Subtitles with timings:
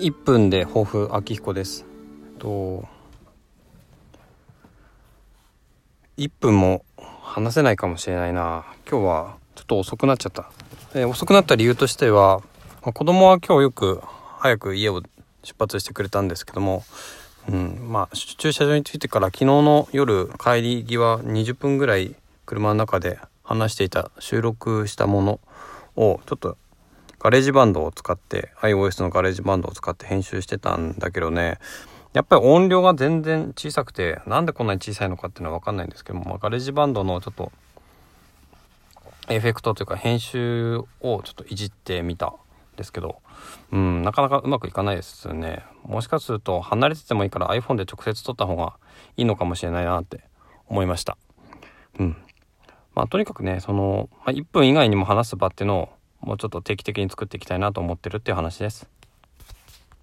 [0.00, 1.84] 1分で抱負秋彦です。
[2.38, 2.86] と
[6.16, 6.84] 1分も
[7.20, 8.64] 話せないかもしれないな。
[8.88, 10.52] 今日はちょっと遅くなっちゃった、
[10.94, 12.38] えー、遅くなった理由としては、
[12.82, 14.00] まあ、子供は今日よく
[14.38, 15.02] 早く家を
[15.42, 16.84] 出発してくれたんですけども
[17.48, 22.14] うんまあ駐車場に着いてから昨日の夜帰り際20分ぐらい
[22.46, 25.40] 車の中で話していた収録したもの
[25.96, 26.56] をちょっと
[27.20, 31.58] ガレージバンドを使って iOS のガレージバンドを使って編集してたんだけどね。
[32.12, 37.52] やっぱり音量が全然小さくてなんでこんなに小さいのかっていうのは分かんないんですけども、まあ、 GarageBand のちょっと
[39.28, 42.32] エフェクトというか編集をちょっといじってみたん
[42.76, 43.20] ですけど
[43.72, 45.64] うんなかなかうまくいかないですよね。
[45.84, 48.74] もしかすると離れててもいいから iPhone で直接撮った方が
[49.16, 50.22] いいのかもしれないなって
[50.66, 51.18] 思いました。
[51.98, 52.16] うん。
[52.94, 55.88] まあとにかくねその、まあ、1分以外にも話す場っていうのを
[56.20, 58.97] もうちょっと定期的に作っていきたいなと思ってるっていう話です。